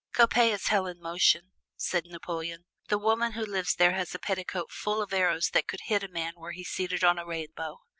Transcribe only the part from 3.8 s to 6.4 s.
has a petticoat full of arrows that could hit a man